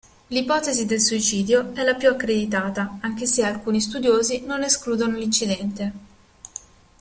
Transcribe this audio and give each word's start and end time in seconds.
L'ipotesi 0.29 0.87
del 0.87 0.99
suicidio 0.99 1.75
è 1.75 1.83
la 1.83 1.93
più 1.93 2.09
accreditata, 2.09 2.97
anche 3.01 3.27
se 3.27 3.45
alcuni 3.45 3.79
studiosi 3.79 4.43
non 4.43 4.63
escludono 4.63 5.15
l'incidente. 5.15 5.93